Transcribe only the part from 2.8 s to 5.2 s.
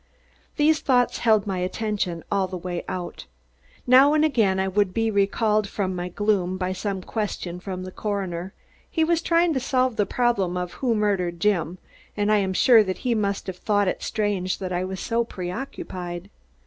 out. Now and again I would be